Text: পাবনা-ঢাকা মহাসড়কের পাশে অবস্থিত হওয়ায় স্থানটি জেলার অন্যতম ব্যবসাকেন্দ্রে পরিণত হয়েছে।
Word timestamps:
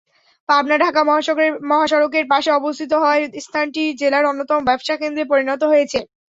পাবনা-ঢাকা 0.49 1.01
মহাসড়কের 1.69 2.25
পাশে 2.31 2.49
অবস্থিত 2.59 2.91
হওয়ায় 2.95 3.25
স্থানটি 3.45 3.81
জেলার 4.01 4.29
অন্যতম 4.31 4.59
ব্যবসাকেন্দ্রে 4.69 5.23
পরিণত 5.31 5.61
হয়েছে। 5.71 5.99